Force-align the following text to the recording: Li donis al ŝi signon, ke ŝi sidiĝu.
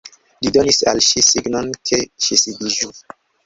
Li 0.45 0.53
donis 0.55 0.79
al 0.93 1.03
ŝi 1.09 1.23
signon, 1.29 1.71
ke 1.91 2.03
ŝi 2.25 2.41
sidiĝu. 2.47 2.95